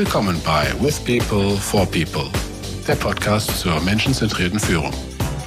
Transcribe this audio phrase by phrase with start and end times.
[0.00, 2.30] Willkommen bei With People for People,
[2.88, 4.94] der Podcast zur menschenzentrierten Führung.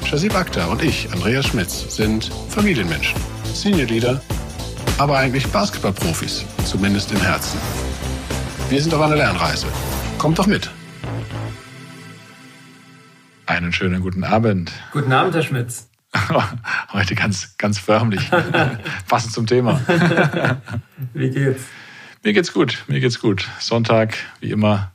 [0.05, 3.20] Shazib Akhtar und ich, Andreas Schmitz, sind Familienmenschen,
[3.52, 4.21] Senior Leader,
[5.00, 7.60] aber eigentlich Basketballprofis, zumindest im Herzen.
[8.70, 9.66] Wir sind auf einer Lernreise.
[10.20, 10.70] Kommt doch mit.
[13.47, 14.71] Einen schönen guten Abend.
[14.92, 15.89] Guten Abend, Herr Schmitz.
[16.93, 18.29] Heute ganz, ganz förmlich.
[19.07, 19.82] Passend zum Thema.
[21.15, 21.64] Wie geht's?
[22.25, 23.50] Mir geht's gut, mir geht's gut.
[23.59, 24.93] Sonntag, wie immer,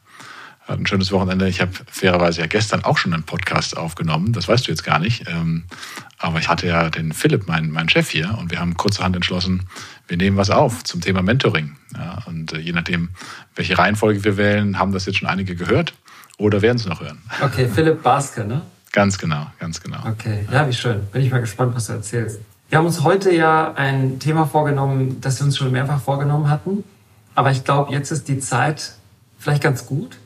[0.66, 1.46] ein schönes Wochenende.
[1.46, 4.98] Ich habe fairerweise ja gestern auch schon einen Podcast aufgenommen, das weißt du jetzt gar
[4.98, 5.28] nicht.
[5.28, 5.64] Ähm,
[6.16, 9.64] aber ich hatte ja den Philipp, meinen, meinen Chef hier, und wir haben kurzerhand entschlossen,
[10.06, 11.76] wir nehmen was auf zum Thema Mentoring.
[12.24, 13.10] Und äh, je nachdem,
[13.54, 15.92] welche Reihenfolge wir wählen, haben das jetzt schon einige gehört
[16.38, 17.18] oder werden es noch hören.
[17.42, 18.62] Okay, Philipp Baske, ne?
[18.92, 19.98] Ganz genau, ganz genau.
[20.06, 21.06] Okay, ja, wie schön.
[21.12, 22.40] Bin ich mal gespannt, was du erzählst.
[22.70, 26.84] Wir haben uns heute ja ein Thema vorgenommen, das wir uns schon mehrfach vorgenommen hatten.
[27.38, 28.94] Aber ich glaube, jetzt ist die Zeit
[29.38, 30.18] vielleicht ganz gut,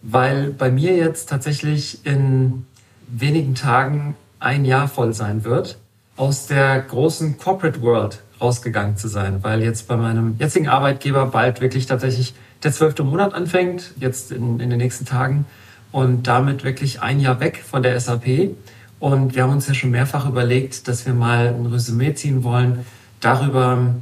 [0.00, 2.64] weil bei mir jetzt tatsächlich in
[3.06, 5.76] wenigen Tagen ein Jahr voll sein wird,
[6.16, 11.60] aus der großen Corporate World rausgegangen zu sein, weil jetzt bei meinem jetzigen Arbeitgeber bald
[11.60, 15.44] wirklich tatsächlich der zwölfte Monat anfängt, jetzt in, in den nächsten Tagen
[15.92, 18.56] und damit wirklich ein Jahr weg von der SAP.
[19.00, 22.86] Und wir haben uns ja schon mehrfach überlegt, dass wir mal ein Resümee ziehen wollen
[23.20, 23.96] darüber,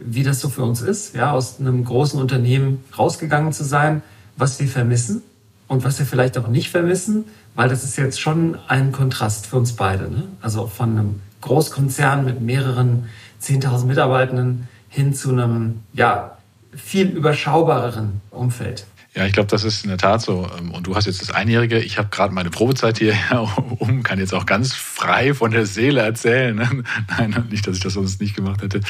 [0.00, 4.02] wie das so für uns ist, ja, aus einem großen Unternehmen rausgegangen zu sein,
[4.36, 5.22] was wir vermissen
[5.68, 9.56] und was wir vielleicht auch nicht vermissen, weil das ist jetzt schon ein Kontrast für
[9.56, 10.10] uns beide.
[10.10, 10.24] Ne?
[10.40, 13.08] Also von einem Großkonzern mit mehreren
[13.42, 16.38] 10.000 Mitarbeitenden hin zu einem, ja,
[16.74, 18.86] viel überschaubareren Umfeld.
[19.14, 20.50] Ja, ich glaube, das ist in der Tat so.
[20.58, 21.78] Ähm, und du hast jetzt das Einjährige.
[21.78, 23.14] Ich habe gerade meine Probezeit hier
[23.78, 26.56] um, kann jetzt auch ganz frei von der Seele erzählen.
[26.56, 26.82] Ne?
[27.18, 28.80] Nein, nicht, dass ich das sonst nicht gemacht hätte.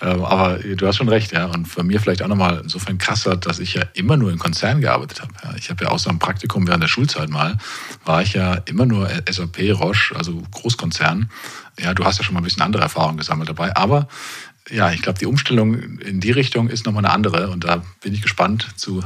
[0.00, 1.46] Ähm, aber du hast schon recht, ja.
[1.46, 4.80] Und bei mir vielleicht auch nochmal insofern krasser, dass ich ja immer nur in Konzernen
[4.80, 5.32] gearbeitet habe.
[5.58, 7.58] Ich habe ja außer einem Praktikum während der Schulzeit mal,
[8.06, 11.28] war ich ja immer nur SAP, Roche, also Großkonzern.
[11.78, 13.76] Ja, du hast ja schon mal ein bisschen andere Erfahrungen gesammelt dabei.
[13.76, 14.08] Aber
[14.70, 17.50] ja, ich glaube, die Umstellung in die Richtung ist nochmal eine andere.
[17.50, 19.02] Und da bin ich gespannt zu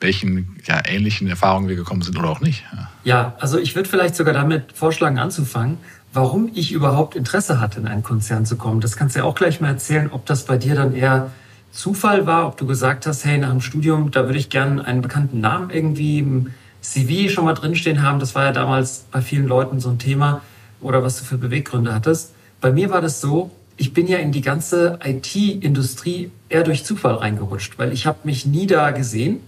[0.00, 2.64] welchen ja, ähnlichen Erfahrungen wir gekommen sind oder auch nicht.
[2.72, 5.78] Ja, ja also ich würde vielleicht sogar damit vorschlagen, anzufangen,
[6.12, 8.80] warum ich überhaupt Interesse hatte, in einen Konzern zu kommen.
[8.80, 11.30] Das kannst du ja auch gleich mal erzählen, ob das bei dir dann eher
[11.72, 15.02] Zufall war, ob du gesagt hast, hey, nach dem Studium, da würde ich gerne einen
[15.02, 18.20] bekannten Namen irgendwie im CV schon mal drinstehen haben.
[18.20, 20.42] Das war ja damals bei vielen Leuten so ein Thema
[20.80, 22.34] oder was du für Beweggründe hattest.
[22.60, 27.14] Bei mir war das so, ich bin ja in die ganze IT-Industrie eher durch Zufall
[27.14, 29.40] reingerutscht, weil ich habe mich nie da gesehen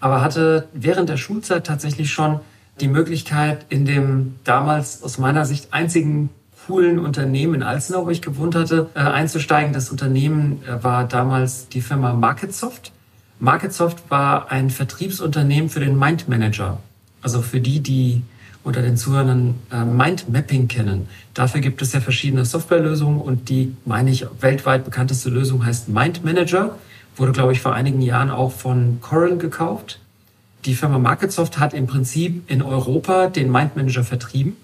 [0.00, 2.40] aber hatte während der Schulzeit tatsächlich schon
[2.80, 6.30] die Möglichkeit, in dem damals aus meiner Sicht einzigen
[6.66, 9.72] coolen Unternehmen in Alzenau, wo ich gewohnt hatte, äh, einzusteigen.
[9.72, 12.92] Das Unternehmen äh, war damals die Firma Marketsoft.
[13.38, 16.78] Marketsoft war ein Vertriebsunternehmen für den Mind Manager.
[17.22, 18.22] Also für die, die
[18.66, 21.06] unter den Zuhörern äh, Mind Mapping kennen.
[21.34, 26.24] Dafür gibt es ja verschiedene Softwarelösungen und die, meine ich, weltweit bekannteste Lösung heißt Mind
[26.24, 26.76] Manager.
[27.14, 30.00] Wurde, glaube ich, vor einigen Jahren auch von Coral gekauft.
[30.64, 34.56] Die Firma Marketsoft hat im Prinzip in Europa den Mindmanager vertrieben.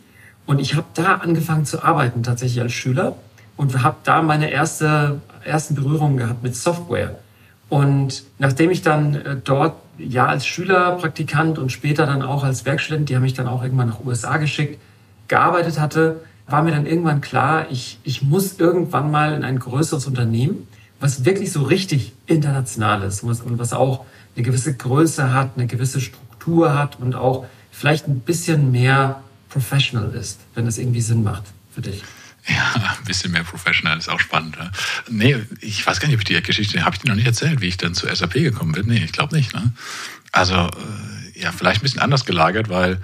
[0.47, 3.15] Und ich habe da angefangen zu arbeiten, tatsächlich als Schüler.
[3.57, 7.21] Und habe da meine erste, ersten Berührungen gehabt mit Software.
[7.69, 12.65] Und nachdem ich dann äh, dort ja als Schüler, Praktikant und später dann auch als
[12.65, 14.81] Werkstudent, die haben mich dann auch irgendwann nach USA geschickt,
[15.29, 20.07] gearbeitet hatte, war mir dann irgendwann klar, ich, ich muss irgendwann mal in ein größeres
[20.07, 20.67] Unternehmen
[21.03, 24.05] was wirklich so richtig international ist und was auch
[24.37, 29.21] eine gewisse Größe hat, eine gewisse Struktur hat und auch vielleicht ein bisschen mehr
[29.51, 31.43] professional ist, wenn das irgendwie Sinn macht
[31.73, 32.05] für dich.
[32.49, 34.59] Ja, ein bisschen mehr professional ist auch spannend.
[34.59, 34.73] Ne?
[35.09, 37.61] Nee, ich weiß gar nicht, ob ich die Geschichte, habe ich dir noch nicht erzählt,
[37.61, 38.87] wie ich dann zu SAP gekommen bin?
[38.87, 39.55] Nee, ich glaube nicht.
[39.55, 39.73] Ne?
[40.33, 43.01] Also, äh, ja, vielleicht ein bisschen anders gelagert, weil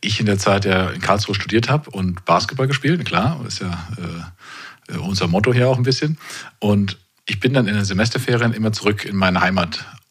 [0.00, 3.88] ich in der Zeit ja in Karlsruhe studiert habe und Basketball gespielt, klar, ist ja
[3.96, 6.18] äh, unser Motto hier auch ein bisschen.
[6.60, 9.40] Und ich bin dann in den Semesterferien immer zurück in meinen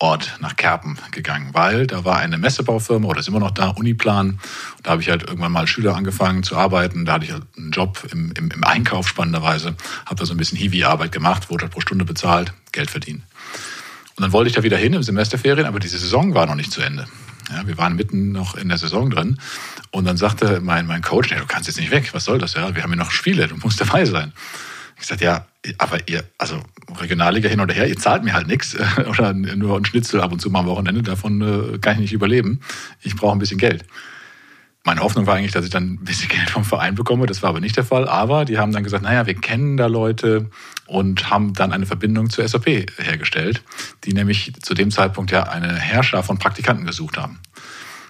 [0.01, 4.39] Heimatort nach Kerpen gegangen, weil da war eine Messebaufirma oder ist immer noch da, Uniplan.
[4.83, 7.05] Da habe ich halt irgendwann mal Schüler angefangen zu arbeiten.
[7.05, 10.37] Da hatte ich halt einen Job im, im, im Einkauf spannenderweise, habe da so ein
[10.37, 13.23] bisschen Hiwi-Arbeit gemacht, wurde halt pro Stunde bezahlt, Geld verdient.
[14.15, 16.71] Und dann wollte ich da wieder hin im Semesterferien, aber diese Saison war noch nicht
[16.71, 17.07] zu Ende.
[17.49, 19.39] Ja, wir waren mitten noch in der Saison drin.
[19.91, 22.53] Und dann sagte mein, mein Coach, ja, du kannst jetzt nicht weg, was soll das?
[22.55, 24.33] Ja, wir haben ja noch Spiele, du musst dabei sein.
[24.99, 25.45] Ich sagte, ja,
[25.77, 26.61] aber ihr, also
[26.99, 28.75] Regionalliga hin oder her, ihr zahlt mir halt nichts
[29.09, 31.41] oder nur ein Schnitzel ab und zu mal am Wochenende, davon
[31.75, 32.61] äh, kann ich nicht überleben.
[33.01, 33.85] Ich brauche ein bisschen Geld.
[34.83, 37.25] Meine Hoffnung war eigentlich, dass ich dann ein bisschen Geld vom Verein bekomme.
[37.25, 38.07] Das war aber nicht der Fall.
[38.07, 40.49] Aber die haben dann gesagt, naja, wir kennen da Leute,
[40.87, 42.65] und haben dann eine Verbindung zur SAP
[42.97, 43.61] hergestellt,
[44.05, 47.39] die nämlich zu dem Zeitpunkt ja eine Herrscher von Praktikanten gesucht haben.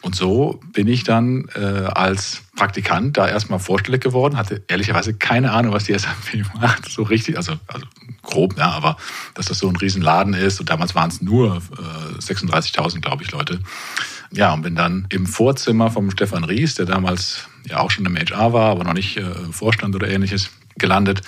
[0.02, 5.52] Und so bin ich dann äh, als Praktikant da erstmal vorstellig geworden, hatte ehrlicherweise keine
[5.52, 7.86] Ahnung, was die SAP macht, so richtig, also, also
[8.24, 8.98] grob, ja, aber
[9.34, 13.32] dass das so ein Riesenladen ist und damals waren es nur äh, 36.000, glaube ich,
[13.32, 13.60] Leute.
[14.32, 18.16] Ja, und bin dann im Vorzimmer vom Stefan Ries, der damals ja auch schon im
[18.16, 20.50] HR war, aber noch nicht äh, Vorstand oder ähnliches,
[20.80, 21.22] gelandet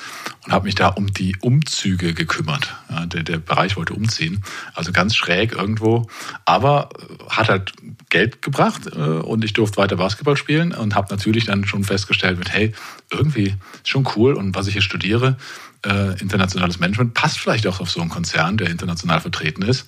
[0.46, 2.76] und habe mich da um die Umzüge gekümmert.
[2.90, 4.44] Ja, der, der Bereich wollte umziehen,
[4.74, 6.08] also ganz schräg irgendwo,
[6.46, 7.74] aber äh, hat halt
[8.10, 12.40] Geld gebracht äh, und ich durfte weiter Basketball spielen und habe natürlich dann schon festgestellt
[12.40, 12.74] mit, hey,
[13.12, 15.38] irgendwie ist schon cool und was ich hier studiere,
[15.86, 19.88] äh, internationales Management, passt vielleicht auch auf so einen Konzern, der international vertreten ist.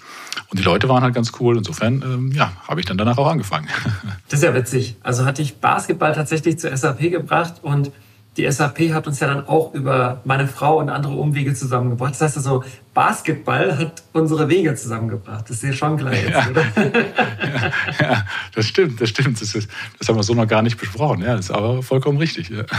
[0.50, 1.58] Und die Leute waren halt ganz cool.
[1.58, 3.68] Insofern, ähm, ja, habe ich dann danach auch angefangen.
[4.30, 4.96] Das ist ja witzig.
[5.04, 7.92] Also hatte ich Basketball tatsächlich zur SAP gebracht und
[8.38, 12.14] die SAP hat uns ja dann auch über meine Frau und andere Umwege zusammengebracht.
[12.14, 12.64] Das heißt also,
[12.94, 15.50] Basketball hat unsere Wege zusammengebracht.
[15.50, 16.50] Das ist ja schon klar jetzt, ja.
[16.50, 16.66] oder?
[16.94, 18.26] ja, ja,
[18.56, 19.42] das stimmt, das stimmt.
[19.42, 19.70] Das, ist,
[20.00, 21.22] das haben wir so noch gar nicht besprochen.
[21.22, 22.50] Ja, das ist aber vollkommen richtig.
[22.50, 22.64] Ja.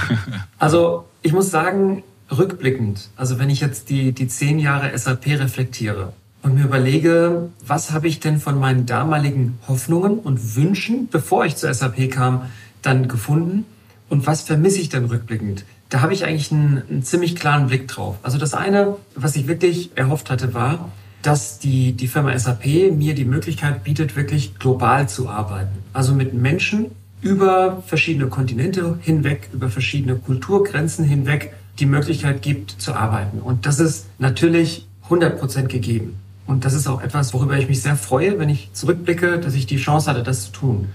[0.59, 6.13] Also, ich muss sagen, rückblickend, also wenn ich jetzt die, die zehn Jahre SAP reflektiere
[6.43, 11.57] und mir überlege, was habe ich denn von meinen damaligen Hoffnungen und Wünschen, bevor ich
[11.57, 12.47] zur SAP kam,
[12.81, 13.67] dann gefunden
[14.13, 15.65] und was vermisse ich denn rückblickend?
[15.89, 18.17] Da habe ich eigentlich einen, einen ziemlich klaren Blick drauf.
[18.23, 20.91] Also das eine, was ich wirklich erhofft hatte, war,
[21.23, 25.79] dass die, die Firma SAP mir die Möglichkeit bietet, wirklich global zu arbeiten.
[25.95, 26.91] Also mit Menschen
[27.23, 33.39] über verschiedene Kontinente hinweg, über verschiedene Kulturgrenzen hinweg die Möglichkeit gibt zu arbeiten.
[33.39, 36.19] Und das ist natürlich 100 Prozent gegeben.
[36.47, 39.65] Und das ist auch etwas, worüber ich mich sehr freue, wenn ich zurückblicke, dass ich
[39.65, 40.89] die Chance hatte, das zu tun.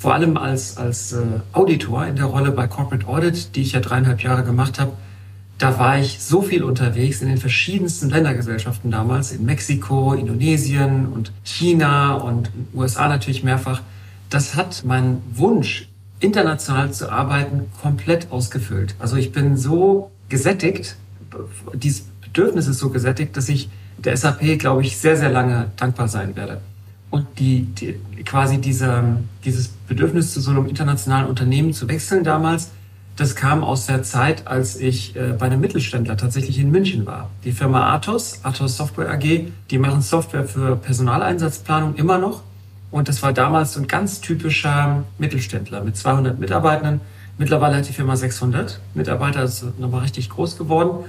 [0.00, 1.18] Vor allem als, als äh,
[1.52, 4.92] Auditor in der Rolle bei Corporate Audit, die ich ja dreieinhalb Jahre gemacht habe,
[5.58, 11.32] da war ich so viel unterwegs in den verschiedensten Ländergesellschaften damals, in Mexiko, Indonesien und
[11.44, 13.82] China und USA natürlich mehrfach.
[14.30, 18.94] Das hat meinen Wunsch, international zu arbeiten, komplett ausgefüllt.
[18.98, 20.96] Also ich bin so gesättigt,
[21.74, 23.68] dieses Bedürfnis ist so gesättigt, dass ich
[23.98, 26.62] der SAP, glaube ich, sehr, sehr lange dankbar sein werde.
[27.10, 29.04] Und die, die quasi dieser,
[29.44, 32.70] dieses Bedürfnis zu so einem internationalen Unternehmen zu wechseln damals,
[33.16, 37.28] das kam aus der Zeit, als ich äh, bei einem Mittelständler tatsächlich in München war.
[37.44, 42.42] Die Firma Athos, Athos Software AG, die machen Software für Personaleinsatzplanung immer noch.
[42.90, 47.00] Und das war damals so ein ganz typischer Mittelständler mit 200 Mitarbeitern
[47.40, 51.06] Mittlerweile hat die Firma 600 Mitarbeiter, ist nochmal richtig groß geworden.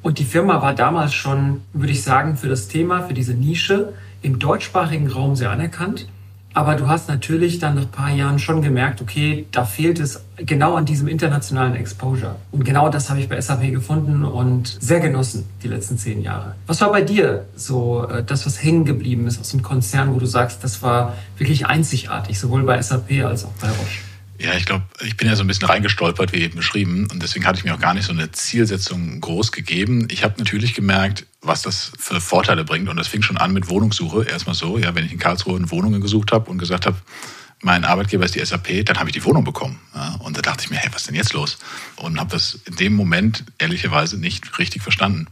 [0.00, 3.92] Und die Firma war damals schon, würde ich sagen, für das Thema, für diese Nische
[4.24, 6.08] im deutschsprachigen Raum sehr anerkannt.
[6.56, 10.22] Aber du hast natürlich dann nach ein paar Jahren schon gemerkt, okay, da fehlt es
[10.36, 12.36] genau an diesem internationalen Exposure.
[12.52, 16.54] Und genau das habe ich bei SAP gefunden und sehr genossen die letzten zehn Jahre.
[16.68, 20.20] Was war bei dir so äh, das, was hängen geblieben ist aus dem Konzern, wo
[20.20, 24.13] du sagst, das war wirklich einzigartig, sowohl bei SAP als auch bei Roche?
[24.44, 27.08] Ja, ich glaube, ich bin ja so ein bisschen reingestolpert, wie eben beschrieben.
[27.10, 30.06] Und deswegen hatte ich mir auch gar nicht so eine Zielsetzung groß gegeben.
[30.10, 32.90] Ich habe natürlich gemerkt, was das für Vorteile bringt.
[32.90, 34.24] Und das fing schon an mit Wohnungssuche.
[34.24, 36.98] Erstmal so, ja, wenn ich in Karlsruhe eine Wohnung gesucht habe und gesagt habe,
[37.62, 39.80] mein Arbeitgeber ist die SAP, dann habe ich die Wohnung bekommen.
[39.94, 41.56] Ja, und da dachte ich mir, hey, was ist denn jetzt los?
[41.96, 45.26] Und habe das in dem Moment ehrlicherweise nicht richtig verstanden.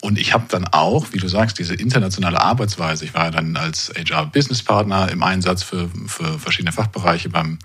[0.00, 3.04] Und ich habe dann auch, wie du sagst, diese internationale Arbeitsweise.
[3.04, 7.58] Ich war ja dann als HR-Business-Partner im Einsatz für, für verschiedene Fachbereiche beim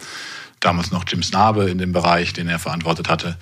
[0.65, 3.37] damals noch Jim Snabe in dem Bereich, den er verantwortet hatte.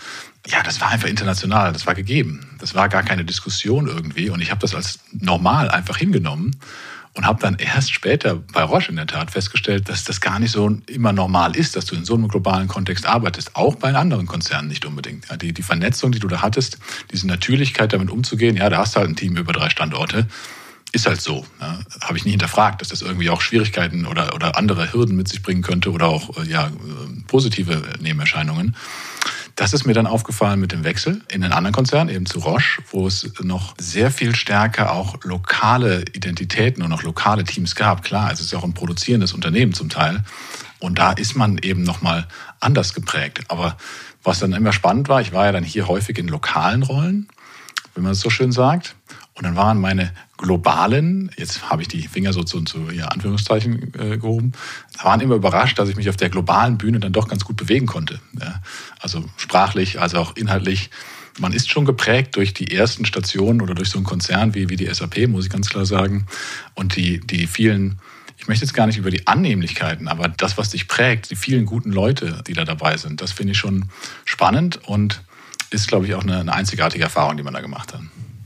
[0.47, 2.47] Ja, das war einfach international, das war gegeben.
[2.59, 4.29] Das war gar keine Diskussion irgendwie.
[4.29, 6.55] Und ich habe das als normal einfach hingenommen
[7.13, 10.51] und habe dann erst später bei Roche in der Tat festgestellt, dass das gar nicht
[10.51, 14.27] so immer normal ist, dass du in so einem globalen Kontext arbeitest, auch bei anderen
[14.27, 15.29] Konzernen nicht unbedingt.
[15.29, 16.77] Ja, die, die Vernetzung, die du da hattest,
[17.11, 20.27] diese Natürlichkeit damit umzugehen, ja, da hast du halt ein Team über drei Standorte
[20.91, 21.45] ist halt so.
[21.59, 21.79] Ja.
[22.01, 25.41] Habe ich nie hinterfragt, dass das irgendwie auch Schwierigkeiten oder, oder andere Hürden mit sich
[25.41, 26.71] bringen könnte oder auch äh, ja,
[27.27, 28.75] positive Nebenerscheinungen.
[29.55, 32.81] Das ist mir dann aufgefallen mit dem Wechsel in den anderen Konzern, eben zu Roche,
[32.91, 38.03] wo es noch sehr viel stärker auch lokale Identitäten und auch lokale Teams gab.
[38.03, 40.23] Klar, es ist ja auch ein produzierendes Unternehmen zum Teil.
[40.79, 42.27] Und da ist man eben nochmal
[42.59, 43.41] anders geprägt.
[43.49, 43.77] Aber
[44.23, 47.27] was dann immer spannend war, ich war ja dann hier häufig in lokalen Rollen,
[47.93, 48.95] wenn man es so schön sagt.
[49.33, 53.93] Und dann waren meine globalen, jetzt habe ich die Finger so zu, zu ja, Anführungszeichen
[53.97, 54.51] äh, gehoben,
[55.01, 57.85] waren immer überrascht, dass ich mich auf der globalen Bühne dann doch ganz gut bewegen
[57.85, 58.19] konnte.
[58.39, 58.61] Ja.
[58.99, 60.89] Also sprachlich, also auch inhaltlich.
[61.39, 64.75] Man ist schon geprägt durch die ersten Stationen oder durch so einen Konzern wie, wie
[64.75, 66.25] die SAP, muss ich ganz klar sagen.
[66.75, 67.99] Und die, die vielen,
[68.37, 71.65] ich möchte jetzt gar nicht über die Annehmlichkeiten, aber das, was dich prägt, die vielen
[71.65, 73.85] guten Leute, die da dabei sind, das finde ich schon
[74.25, 75.21] spannend und
[75.69, 78.01] ist, glaube ich, auch eine, eine einzigartige Erfahrung, die man da gemacht hat.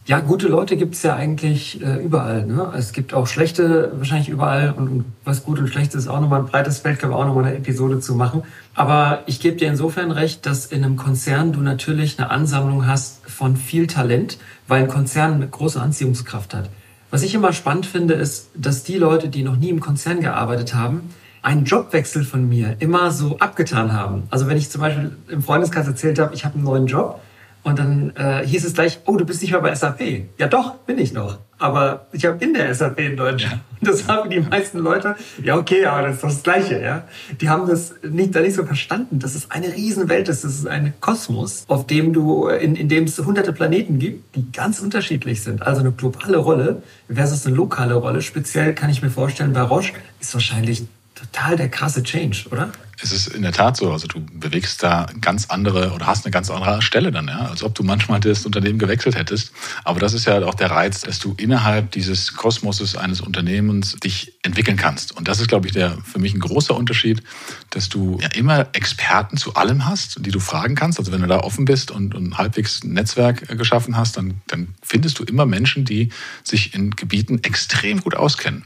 [0.08, 2.46] Ja, gute Leute gibt's ja eigentlich äh, überall.
[2.46, 2.72] Ne?
[2.78, 6.46] Es gibt auch schlechte wahrscheinlich überall und was gut und schlecht ist auch nochmal ein
[6.46, 8.44] breites Feld, können wir auch nochmal eine Episode zu machen.
[8.76, 13.28] Aber ich gebe dir insofern recht, dass in einem Konzern du natürlich eine Ansammlung hast
[13.28, 16.70] von viel Talent, weil ein Konzern eine große Anziehungskraft hat.
[17.10, 20.76] Was ich immer spannend finde, ist, dass die Leute, die noch nie im Konzern gearbeitet
[20.76, 21.10] haben,
[21.42, 24.24] einen Jobwechsel von mir immer so abgetan haben.
[24.30, 27.22] Also wenn ich zum Beispiel im Freundeskreis erzählt habe, ich habe einen neuen Job,
[27.66, 30.00] und dann äh, hieß es gleich, oh, du bist nicht mehr bei SAP.
[30.38, 31.40] Ja doch, bin ich noch.
[31.58, 33.60] Aber ich habe in der SAP in Deutschland.
[33.82, 36.80] Und das haben die meisten Leute, ja okay, aber das ist doch das Gleiche.
[36.80, 37.08] Ja?
[37.42, 40.44] Die haben das nicht, da nicht so verstanden, dass es eine Riesenwelt ist.
[40.44, 44.52] Das ist ein Kosmos, auf dem du, in, in dem es hunderte Planeten gibt, die
[44.52, 45.64] ganz unterschiedlich sind.
[45.64, 48.22] Also eine globale Rolle versus eine lokale Rolle.
[48.22, 52.72] Speziell kann ich mir vorstellen, bei Roche ist wahrscheinlich total der krasse Change, oder?
[53.02, 53.92] Es ist in der Tat so.
[53.92, 57.48] Also du bewegst da ganz andere oder hast eine ganz andere Stelle dann, ja.
[57.50, 59.52] Als ob du manchmal das Unternehmen gewechselt hättest.
[59.84, 64.34] Aber das ist ja auch der Reiz, dass du innerhalb dieses Kosmoses eines Unternehmens dich
[64.44, 65.12] entwickeln kannst.
[65.12, 67.22] Und das ist, glaube ich, der für mich ein großer Unterschied,
[67.70, 70.98] dass du ja immer Experten zu allem hast, die du fragen kannst.
[70.98, 74.74] Also wenn du da offen bist und, und halbwegs ein Netzwerk geschaffen hast, dann, dann
[74.82, 76.10] findest du immer Menschen, die
[76.44, 78.64] sich in Gebieten extrem gut auskennen.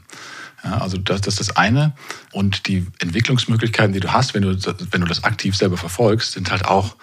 [0.62, 1.94] Ja, also das, das ist das eine.
[2.32, 4.56] Und die Entwicklungsmöglichkeiten, die du hast, wenn du,
[4.90, 6.96] wenn du das aktiv selber verfolgst, sind halt auch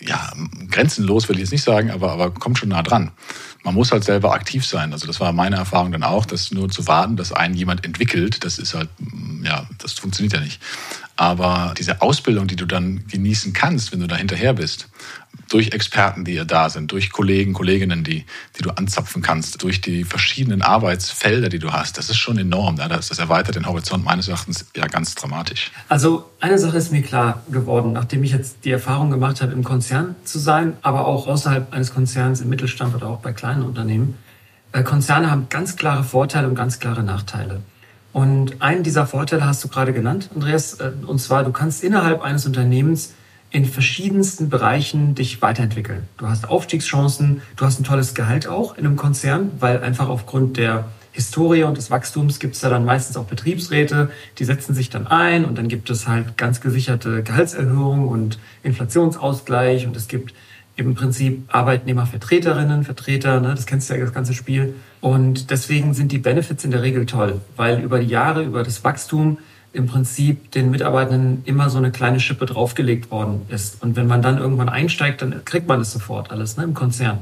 [0.00, 0.32] ja,
[0.70, 3.12] grenzenlos, will ich jetzt nicht sagen, aber, aber kommt schon nah dran.
[3.64, 4.92] Man muss halt selber aktiv sein.
[4.92, 8.44] Also das war meine Erfahrung dann auch, dass nur zu warten, dass einen jemand entwickelt,
[8.44, 8.88] das ist halt,
[9.42, 10.60] ja, das funktioniert ja nicht.
[11.16, 14.88] Aber diese Ausbildung, die du dann genießen kannst, wenn du da hinterher bist,
[15.48, 18.24] durch Experten, die ja da sind, durch Kollegen, Kolleginnen, die,
[18.58, 21.98] die du anzapfen kannst, durch die verschiedenen Arbeitsfelder, die du hast.
[21.98, 22.76] Das ist schon enorm.
[22.76, 25.70] Das, das erweitert den Horizont meines Erachtens ja ganz dramatisch.
[25.88, 29.62] Also eine Sache ist mir klar geworden, nachdem ich jetzt die Erfahrung gemacht habe, im
[29.62, 34.18] Konzern zu sein, aber auch außerhalb eines Konzerns, im Mittelstand oder auch bei kleinen Unternehmen.
[34.72, 37.62] Äh, Konzerne haben ganz klare Vorteile und ganz klare Nachteile.
[38.12, 42.22] Und einen dieser Vorteile hast du gerade genannt, Andreas, äh, und zwar, du kannst innerhalb
[42.22, 43.12] eines Unternehmens
[43.50, 46.04] in verschiedensten Bereichen dich weiterentwickeln.
[46.18, 50.56] Du hast Aufstiegschancen, du hast ein tolles Gehalt auch in einem Konzern, weil einfach aufgrund
[50.56, 54.90] der Historie und des Wachstums gibt es da dann meistens auch Betriebsräte, die setzen sich
[54.90, 60.34] dann ein und dann gibt es halt ganz gesicherte Gehaltserhöhungen und Inflationsausgleich und es gibt
[60.76, 64.74] im Prinzip Arbeitnehmervertreterinnen, Vertreter, ne, das kennst du ja das ganze Spiel.
[65.00, 68.84] Und deswegen sind die Benefits in der Regel toll, weil über die Jahre, über das
[68.84, 69.38] Wachstum
[69.76, 73.82] im Prinzip den Mitarbeitenden immer so eine kleine Schippe draufgelegt worden ist.
[73.82, 77.18] Und wenn man dann irgendwann einsteigt, dann kriegt man das sofort alles ne, im Konzern.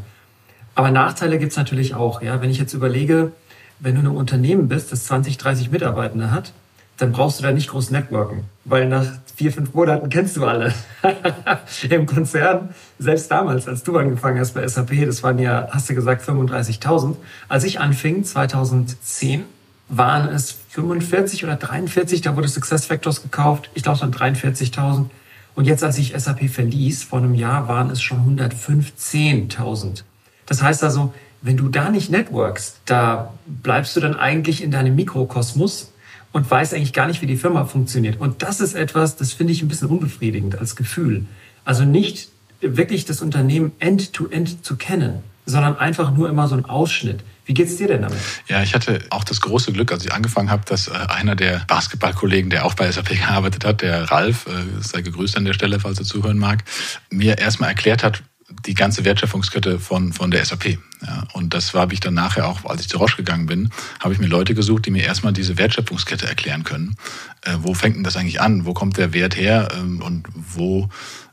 [0.75, 2.23] Aber Nachteile gibt's natürlich auch.
[2.23, 2.41] Ja?
[2.41, 3.33] Wenn ich jetzt überlege,
[3.81, 6.53] wenn du ein Unternehmen bist, das 20, 30 Mitarbeitende hat,
[6.97, 10.73] dann brauchst du da nicht groß networken, weil nach vier, fünf Monaten kennst du alle.
[11.91, 12.69] Im Konzern,
[13.01, 17.17] selbst damals, als du angefangen hast bei SAP, das waren ja, hast du gesagt, 35.000.
[17.49, 19.45] Als ich anfing, 2010,
[19.89, 23.71] waren es 45 oder 43, da wurde SuccessFactors gekauft.
[23.75, 25.07] Ich glaube, es waren 43.000.
[25.55, 30.03] Und jetzt, als ich SAP verließ, vor einem Jahr, waren es schon 115.000.
[30.47, 34.97] Das heißt also, wenn du da nicht networkst, da bleibst du dann eigentlich in deinem
[34.97, 35.93] Mikrokosmos
[36.33, 38.21] und weißt eigentlich gar nicht, wie die Firma funktioniert.
[38.21, 41.27] Und das ist etwas, das finde ich ein bisschen unbefriedigend als Gefühl.
[41.65, 46.65] Also nicht wirklich das Unternehmen end-to-end -end zu kennen, sondern einfach nur immer so ein
[46.65, 47.23] Ausschnitt.
[47.47, 48.19] Wie geht's dir denn damit?
[48.49, 51.63] Ja, ich hatte auch das große Glück, als ich angefangen habe, dass äh, einer der
[51.67, 55.79] Basketballkollegen, der auch bei SAP gearbeitet hat, der Ralf, äh, sei gegrüßt an der Stelle,
[55.81, 56.65] falls er zuhören mag,
[57.11, 58.23] mir erstmal erklärt hat,
[58.67, 60.79] die ganze Wertschöpfungskette von, von der SAP.
[61.07, 63.71] Ja, und das habe ich dann nachher auch, als ich zu Roche gegangen bin,
[64.01, 66.97] habe ich mir Leute gesucht, die mir erstmal diese Wertschöpfungskette erklären können.
[67.43, 68.65] Äh, wo fängt denn das eigentlich an?
[68.65, 69.69] Wo kommt der Wert her?
[69.77, 70.89] Ähm, und wo,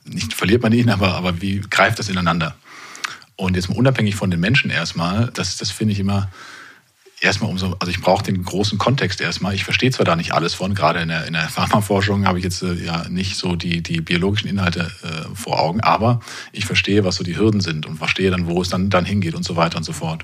[0.06, 2.56] nicht verliert man ihn, aber, aber wie greift das ineinander?
[3.42, 6.30] Und jetzt mal unabhängig von den Menschen erstmal, das, das finde ich immer
[7.22, 9.56] erstmal umso, also ich brauche den großen Kontext erstmal.
[9.56, 12.44] Ich verstehe zwar da nicht alles von, gerade in der, in der Pharmaforschung habe ich
[12.44, 16.20] jetzt äh, ja nicht so die, die biologischen Inhalte äh, vor Augen, aber
[16.52, 19.34] ich verstehe, was so die Hürden sind und verstehe dann, wo es dann, dann hingeht
[19.34, 20.24] und so weiter und so fort.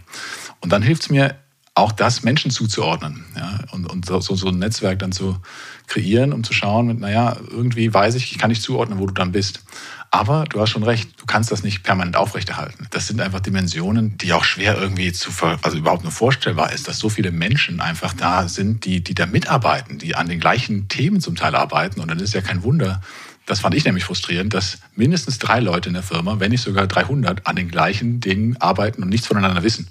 [0.59, 1.35] Und dann hilft es mir
[1.77, 5.37] auch das Menschen zuzuordnen ja, und, und so, so ein Netzwerk dann zu
[5.85, 9.31] kreieren, um zu schauen, naja, irgendwie weiß ich, ich kann nicht zuordnen, wo du dann
[9.31, 9.61] bist.
[10.09, 12.87] Aber du hast schon recht, du kannst das nicht permanent aufrechterhalten.
[12.91, 15.29] Das sind einfach Dimensionen, die auch schwer irgendwie zu,
[15.61, 19.25] also überhaupt nur vorstellbar ist, dass so viele Menschen einfach da sind, die, die da
[19.25, 21.99] mitarbeiten, die an den gleichen Themen zum Teil arbeiten.
[21.99, 23.01] Und dann ist ja kein Wunder,
[23.45, 26.85] das fand ich nämlich frustrierend, dass mindestens drei Leute in der Firma, wenn nicht sogar
[26.85, 29.87] 300, an den gleichen Dingen arbeiten und nichts voneinander wissen.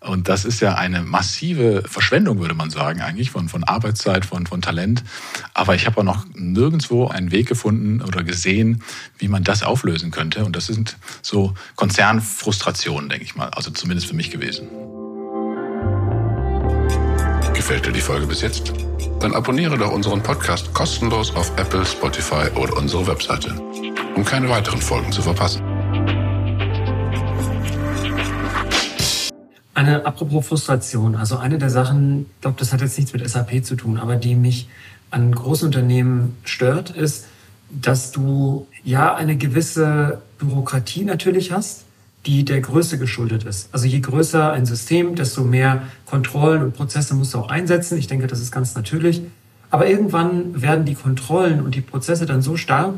[0.00, 4.46] Und das ist ja eine massive Verschwendung, würde man sagen, eigentlich von, von Arbeitszeit, von,
[4.46, 5.02] von Talent.
[5.54, 8.82] Aber ich habe auch noch nirgendwo einen Weg gefunden oder gesehen,
[9.18, 10.44] wie man das auflösen könnte.
[10.44, 13.48] Und das sind so Konzernfrustrationen, denke ich mal.
[13.48, 14.68] Also zumindest für mich gewesen.
[17.54, 18.72] Gefällt dir die Folge bis jetzt?
[19.18, 23.52] Dann abonniere doch unseren Podcast kostenlos auf Apple, Spotify oder unsere Webseite,
[24.14, 25.67] um keine weiteren Folgen zu verpassen.
[29.78, 33.64] Eine, apropos Frustration, also eine der Sachen, ich glaube, das hat jetzt nichts mit SAP
[33.64, 34.68] zu tun, aber die mich
[35.12, 37.26] an großen Unternehmen stört, ist,
[37.70, 41.84] dass du ja eine gewisse Bürokratie natürlich hast,
[42.26, 43.68] die der Größe geschuldet ist.
[43.70, 47.98] Also je größer ein System, desto mehr Kontrollen und Prozesse musst du auch einsetzen.
[47.98, 49.22] Ich denke, das ist ganz natürlich.
[49.70, 52.94] Aber irgendwann werden die Kontrollen und die Prozesse dann so stark,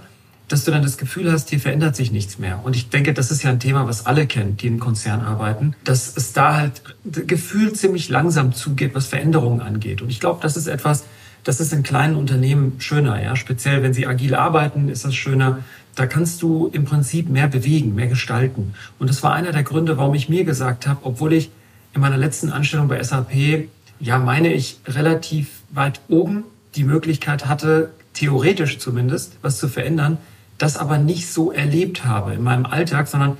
[0.51, 2.61] dass du dann das Gefühl hast, hier verändert sich nichts mehr.
[2.65, 5.77] Und ich denke, das ist ja ein Thema, was alle kennen, die in Konzern arbeiten,
[5.85, 10.03] dass es da halt gefühlt ziemlich langsam zugeht, was Veränderungen angeht.
[10.03, 11.05] Und ich glaube, das ist etwas,
[11.45, 13.37] das ist in kleinen Unternehmen schöner, ja.
[13.37, 15.61] Speziell, wenn sie agil arbeiten, ist das schöner.
[15.95, 18.75] Da kannst du im Prinzip mehr bewegen, mehr gestalten.
[18.99, 21.51] Und das war einer der Gründe, warum ich mir gesagt habe, obwohl ich
[21.95, 23.69] in meiner letzten Anstellung bei SAP,
[24.01, 26.43] ja, meine ich, relativ weit oben
[26.75, 30.19] die Möglichkeit hatte, theoretisch zumindest, was zu verändern,
[30.61, 33.39] das aber nicht so erlebt habe in meinem Alltag, sondern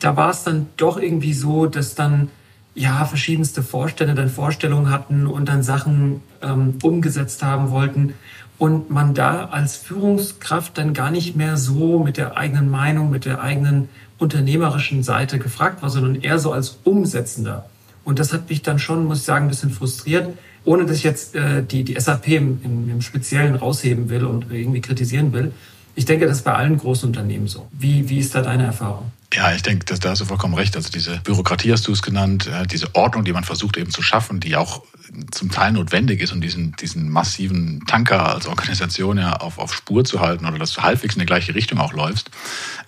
[0.00, 2.28] da war es dann doch irgendwie so, dass dann
[2.74, 8.14] ja verschiedenste Vorstände dann Vorstellungen hatten und dann Sachen ähm, umgesetzt haben wollten
[8.58, 13.26] und man da als Führungskraft dann gar nicht mehr so mit der eigenen Meinung, mit
[13.26, 17.70] der eigenen unternehmerischen Seite gefragt war, sondern eher so als Umsetzender.
[18.04, 21.04] Und das hat mich dann schon, muss ich sagen, ein bisschen frustriert, ohne dass ich
[21.04, 25.52] jetzt äh, die, die SAP im, im, im Speziellen rausheben will und irgendwie kritisieren will.
[25.96, 27.68] Ich denke, das ist bei allen großen Unternehmen so.
[27.72, 29.10] Wie, wie ist da deine Erfahrung?
[29.32, 30.76] Ja, ich denke, dass da hast du vollkommen recht.
[30.76, 34.38] Also diese Bürokratie hast du es genannt, diese Ordnung, die man versucht eben zu schaffen,
[34.38, 34.82] die auch
[35.30, 40.04] zum Teil notwendig ist, um diesen, diesen massiven Tanker als Organisation ja auf, auf Spur
[40.04, 42.30] zu halten oder dass du halbwegs in die gleiche Richtung auch läufst.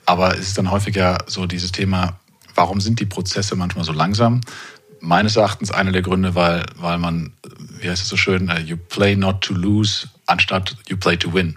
[0.04, 2.18] Aber es ist dann häufiger so dieses Thema,
[2.54, 4.42] warum sind die Prozesse manchmal so langsam?
[5.00, 7.32] Meines Erachtens einer der Gründe, weil, weil man,
[7.80, 11.32] wie heißt es so schön, uh, you play not to lose, anstatt you play to
[11.32, 11.56] win.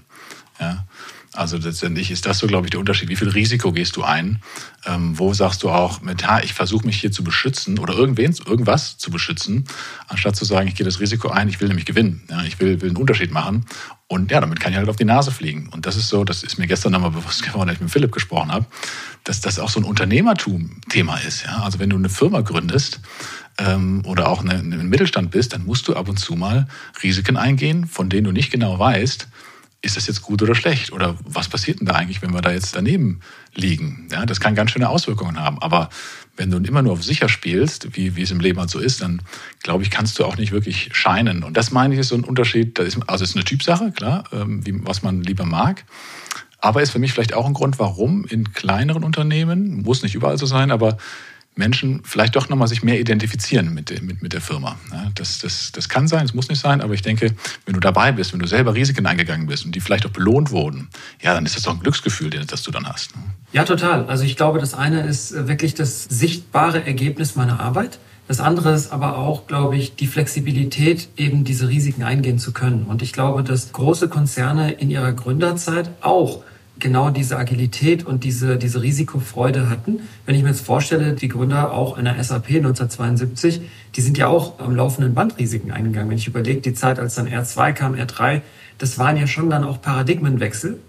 [0.59, 0.85] Ja?
[1.33, 3.07] Also letztendlich ist das so, glaube ich, der Unterschied.
[3.07, 4.41] Wie viel Risiko gehst du ein?
[4.85, 8.35] Ähm, wo sagst du auch mit, ha, ich versuche mich hier zu beschützen oder irgendwen,
[8.45, 9.65] irgendwas zu beschützen,
[10.09, 12.23] anstatt zu sagen, ich gehe das Risiko ein, ich will nämlich gewinnen.
[12.29, 13.65] Ja, ich will, will einen Unterschied machen.
[14.07, 15.69] Und ja, damit kann ich halt auf die Nase fliegen.
[15.69, 18.11] Und das ist so, das ist mir gestern nochmal bewusst geworden, als ich mit Philipp
[18.11, 18.65] gesprochen habe,
[19.23, 21.45] dass das auch so ein Unternehmertum-Thema ist.
[21.45, 21.63] Ja?
[21.63, 22.99] Also wenn du eine Firma gründest,
[23.57, 26.67] ähm, oder auch ein Mittelstand bist, dann musst du ab und zu mal
[27.03, 29.27] Risiken eingehen, von denen du nicht genau weißt,
[29.81, 30.91] ist das jetzt gut oder schlecht?
[30.91, 33.21] Oder was passiert denn da eigentlich, wenn wir da jetzt daneben
[33.55, 34.07] liegen?
[34.11, 35.59] Ja, das kann ganz schöne Auswirkungen haben.
[35.59, 35.89] Aber
[36.37, 39.01] wenn du immer nur auf sicher spielst, wie, wie es im Leben halt so ist,
[39.01, 39.21] dann
[39.63, 41.43] glaube ich, kannst du auch nicht wirklich scheinen.
[41.43, 42.77] Und das meine ich ist so ein Unterschied.
[42.77, 45.83] Das ist, also es ist eine Typsache, klar, ähm, wie, was man lieber mag.
[46.59, 50.37] Aber ist für mich vielleicht auch ein Grund, warum in kleineren Unternehmen, muss nicht überall
[50.37, 50.97] so sein, aber
[51.55, 54.79] Menschen vielleicht doch nochmal sich mehr identifizieren mit, mit, mit der Firma.
[54.91, 57.33] Ja, das, das, das kann sein, es muss nicht sein, aber ich denke,
[57.65, 60.51] wenn du dabei bist, wenn du selber Risiken eingegangen bist und die vielleicht auch belohnt
[60.51, 60.89] wurden,
[61.21, 63.15] ja, dann ist das doch ein Glücksgefühl, das du dann hast.
[63.15, 63.23] Ne?
[63.51, 64.05] Ja, total.
[64.05, 67.99] Also ich glaube, das eine ist äh, wirklich das sichtbare Ergebnis meiner Arbeit.
[68.27, 72.85] Das andere ist aber auch, glaube ich, die Flexibilität, eben diese Risiken eingehen zu können.
[72.85, 76.41] Und ich glaube, dass große Konzerne in ihrer Gründerzeit auch
[76.81, 80.01] genau diese Agilität und diese, diese Risikofreude hatten.
[80.25, 83.61] Wenn ich mir jetzt vorstelle, die Gründer auch einer SAP 1972,
[83.95, 86.09] die sind ja auch am laufenden Band Risiken eingegangen.
[86.09, 88.41] Wenn ich überlege, die Zeit, als dann R2 kam, R3,
[88.77, 90.79] das waren ja schon dann auch Paradigmenwechsel.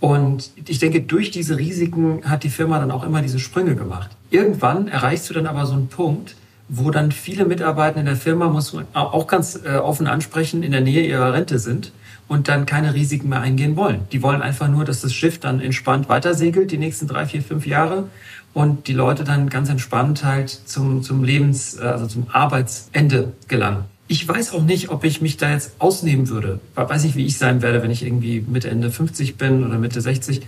[0.00, 4.10] Und ich denke, durch diese Risiken hat die Firma dann auch immer diese Sprünge gemacht.
[4.30, 6.34] Irgendwann erreichst du dann aber so einen Punkt,
[6.68, 10.72] wo dann viele Mitarbeiter in der Firma, muss man auch ganz äh, offen ansprechen, in
[10.72, 11.92] der Nähe ihrer Rente sind
[12.28, 14.02] und dann keine Risiken mehr eingehen wollen.
[14.12, 17.42] Die wollen einfach nur, dass das Schiff dann entspannt weiter segelt die nächsten drei, vier,
[17.42, 18.08] fünf Jahre
[18.54, 23.84] und die Leute dann ganz entspannt halt zum, zum Lebens-, also zum Arbeitsende gelangen.
[24.06, 26.60] Ich weiß auch nicht, ob ich mich da jetzt ausnehmen würde.
[26.74, 30.00] Weiß nicht, wie ich sein werde, wenn ich irgendwie Mitte, Ende 50 bin oder Mitte
[30.00, 30.42] 60.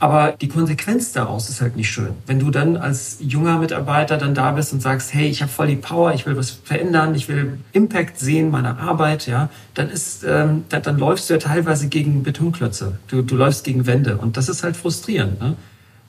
[0.00, 2.10] Aber die Konsequenz daraus ist halt nicht schön.
[2.26, 5.68] Wenn du dann als junger Mitarbeiter dann da bist und sagst, hey, ich habe voll
[5.68, 10.24] die Power, ich will was verändern, ich will Impact sehen meiner Arbeit, ja, dann ist,
[10.24, 12.98] ähm, dann, dann läufst du ja teilweise gegen Betonklötze.
[13.06, 15.40] Du, du läufst gegen Wände und das ist halt frustrierend.
[15.40, 15.56] Ne?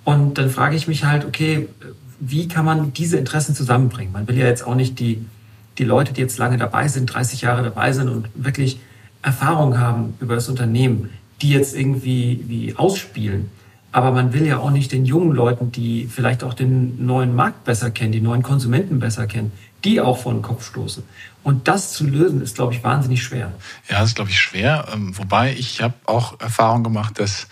[0.04, 1.70] Und dann frage ich mich halt, okay,
[2.20, 4.12] wie kann man diese Interessen zusammenbringen?
[4.12, 5.26] Man will ja jetzt auch nicht die,
[5.78, 8.80] die Leute, die jetzt lange dabei sind, 30 Jahre dabei sind und wirklich
[9.22, 11.10] Erfahrung haben über das Unternehmen,
[11.42, 13.50] die jetzt irgendwie wie ausspielen.
[13.96, 17.64] Aber man will ja auch nicht den jungen Leuten, die vielleicht auch den neuen Markt
[17.64, 19.54] besser kennen, die neuen Konsumenten besser kennen,
[19.86, 21.02] die auch vor den Kopf stoßen.
[21.44, 23.54] Und das zu lösen, ist, glaube ich, wahnsinnig schwer.
[23.88, 24.86] Ja, das ist, glaube ich, schwer.
[24.94, 27.48] Ähm, wobei ich habe auch Erfahrung gemacht, dass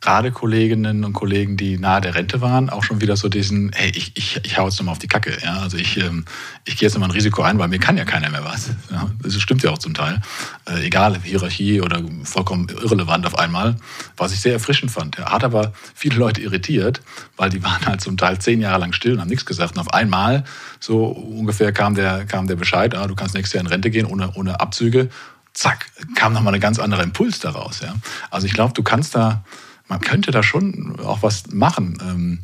[0.00, 3.90] gerade Kolleginnen und Kollegen, die nahe der Rente waren, auch schon wieder so diesen, hey,
[3.94, 5.36] ich, ich, ich hau jetzt nochmal auf die Kacke.
[5.42, 5.58] Ja?
[5.58, 6.24] Also ich, ähm,
[6.64, 8.70] ich gehe jetzt nochmal ein Risiko ein, weil mir kann ja keiner mehr was.
[8.90, 9.10] Ja?
[9.20, 10.20] Das stimmt ja auch zum Teil.
[10.68, 13.76] Äh, egal, Hierarchie oder vollkommen irrelevant auf einmal,
[14.16, 15.18] was ich sehr erfrischend fand.
[15.18, 17.02] Er hat aber viele Leute irritiert,
[17.36, 19.74] weil die waren halt zum Teil zehn Jahre lang still und haben nichts gesagt.
[19.74, 20.44] Und auf einmal,
[20.78, 24.06] so ungefähr kam der, kam der Bescheid, ah, du kannst nächstes Jahr in Rente gehen
[24.06, 25.08] ohne, ohne Abzüge.
[25.54, 27.80] Zack, kam nochmal ein ganz anderer Impuls daraus.
[27.80, 27.96] Ja?
[28.30, 29.42] Also ich glaube, du kannst da
[29.88, 31.98] man könnte da schon auch was machen.
[32.02, 32.40] Ähm,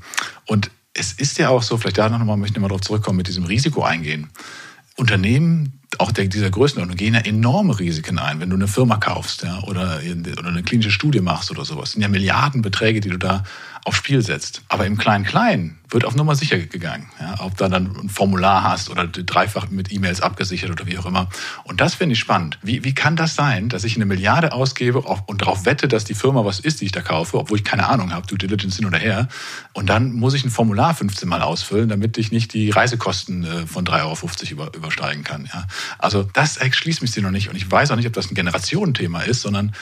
[0.47, 3.29] und es ist ja auch so, vielleicht da nochmal, möchte ich mal darauf zurückkommen, mit
[3.29, 4.31] diesem Risiko eingehen.
[4.97, 9.43] Unternehmen auch der, dieser Größenordnung gehen ja enorme Risiken ein, wenn du eine Firma kaufst
[9.43, 10.01] ja, oder,
[10.39, 11.85] oder eine klinische Studie machst oder sowas.
[11.85, 13.45] Das sind ja Milliardenbeträge, die du da
[13.85, 14.63] aufs Spiel setzt.
[14.69, 17.07] Aber im Klein-Klein wird auf Nummer sicher gegangen.
[17.21, 21.07] Ja, ob du dann ein Formular hast oder dreifach mit E-Mails abgesichert oder wie auch
[21.07, 21.29] immer.
[21.65, 22.59] Und das finde ich spannend.
[22.63, 26.15] Wie, wie kann das sein, dass ich eine Milliarde ausgebe und darauf wette, dass die
[26.15, 28.87] Firma was ist, die ich da kaufe, obwohl ich keine Ahnung habe, Due Diligence hin
[28.87, 29.29] oder her.
[29.73, 33.67] Und dann muss ich ein Formular 15 Mal ausfüllen, damit ich nicht die Reisekosten äh,
[33.67, 35.49] von 3,50 Euro über, übersteigen kann.
[35.53, 35.67] Ja.
[35.99, 37.49] Also das erschließt mich sie noch nicht.
[37.49, 39.73] Und ich weiß auch nicht, ob das ein Generationenthema ist, sondern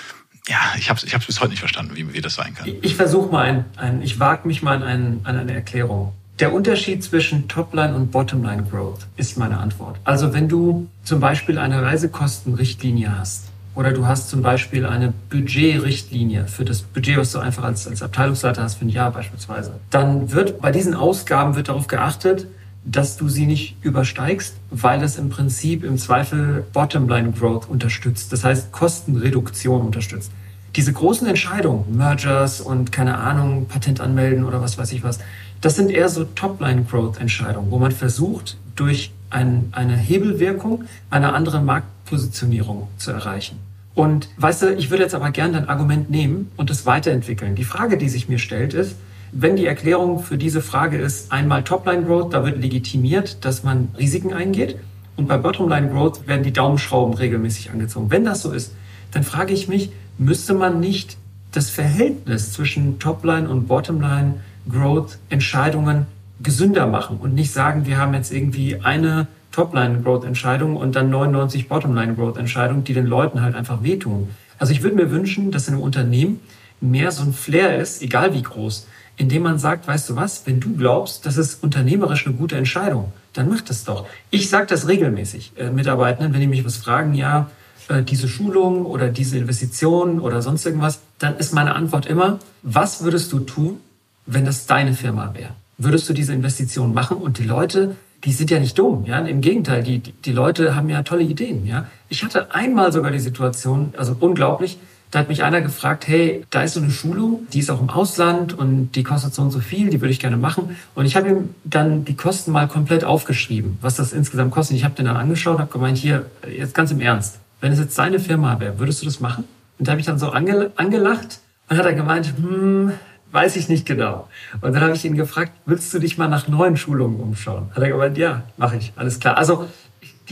[0.48, 2.66] ja, ich habe es ich bis heute nicht verstanden, wie, wie das sein kann.
[2.66, 6.12] Ich, ich versuche mal, ein, ein, ich wage mich mal an, ein, an eine Erklärung.
[6.40, 10.00] Der Unterschied zwischen Topline und Bottomline Growth ist meine Antwort.
[10.02, 16.48] Also wenn du zum Beispiel eine Reisekostenrichtlinie hast oder du hast zum Beispiel eine Budgetrichtlinie
[16.48, 20.32] für das Budget, was du einfach als, als Abteilungsleiter hast für ein Jahr beispielsweise, dann
[20.32, 22.48] wird bei diesen Ausgaben wird darauf geachtet,
[22.84, 28.32] dass du sie nicht übersteigst, weil es im Prinzip im Zweifel Bottomline Growth unterstützt.
[28.32, 30.32] Das heißt Kostenreduktion unterstützt.
[30.74, 35.20] Diese großen Entscheidungen, Mergers und keine Ahnung, Patent anmelden oder was weiß ich was,
[35.60, 41.34] das sind eher so Topline Growth Entscheidungen, wo man versucht, durch ein, eine Hebelwirkung eine
[41.34, 43.58] andere Marktpositionierung zu erreichen.
[43.94, 47.54] Und weißt du, ich würde jetzt aber gerne dein Argument nehmen und es weiterentwickeln.
[47.54, 48.96] Die Frage, die sich mir stellt, ist,
[49.32, 53.88] wenn die Erklärung für diese Frage ist, einmal Topline Growth, da wird legitimiert, dass man
[53.98, 54.76] Risiken eingeht.
[55.16, 58.10] Und bei Bottomline Growth werden die Daumenschrauben regelmäßig angezogen.
[58.10, 58.74] Wenn das so ist,
[59.10, 61.16] dann frage ich mich, müsste man nicht
[61.52, 64.40] das Verhältnis zwischen Topline und Bottomline
[64.70, 66.06] Growth Entscheidungen
[66.42, 71.10] gesünder machen und nicht sagen, wir haben jetzt irgendwie eine Topline Growth Entscheidung und dann
[71.10, 74.28] 99 Bottomline Growth Entscheidungen, die den Leuten halt einfach wehtun.
[74.58, 76.40] Also ich würde mir wünschen, dass in einem Unternehmen
[76.80, 78.86] mehr so ein Flair ist, egal wie groß,
[79.22, 83.12] indem man sagt, weißt du was, wenn du glaubst, das ist unternehmerisch eine gute Entscheidung,
[83.32, 84.06] dann mach das doch.
[84.30, 87.48] Ich sage das regelmäßig äh, Mitarbeitenden, wenn die mich was fragen, ja,
[87.88, 93.04] äh, diese Schulung oder diese Investition oder sonst irgendwas, dann ist meine Antwort immer, was
[93.04, 93.78] würdest du tun,
[94.26, 95.50] wenn das deine Firma wäre?
[95.78, 97.16] Würdest du diese Investition machen?
[97.18, 99.20] Und die Leute, die sind ja nicht dumm, ja.
[99.20, 101.86] Im Gegenteil, die, die Leute haben ja tolle Ideen, ja.
[102.08, 104.78] Ich hatte einmal sogar die Situation, also unglaublich,
[105.12, 107.90] da hat mich einer gefragt, hey, da ist so eine Schulung, die ist auch im
[107.90, 110.74] Ausland und die kostet so und so viel, die würde ich gerne machen.
[110.94, 114.78] Und ich habe ihm dann die Kosten mal komplett aufgeschrieben, was das insgesamt kostet.
[114.78, 117.96] Ich habe den dann angeschaut habe gemeint, hier, jetzt ganz im Ernst, wenn es jetzt
[117.98, 119.44] deine Firma wäre, würdest du das machen?
[119.78, 122.92] Und da habe ich dann so ange angelacht und hat er gemeint, hm,
[123.32, 124.28] weiß ich nicht genau.
[124.62, 127.70] Und dann habe ich ihn gefragt, willst du dich mal nach neuen Schulungen umschauen?
[127.74, 129.36] Hat er gemeint, ja, mache ich, alles klar.
[129.36, 129.68] Also